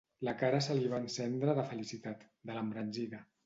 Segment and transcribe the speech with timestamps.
[0.27, 3.25] La cara se li va encendre de felicitat, de l'embranzida.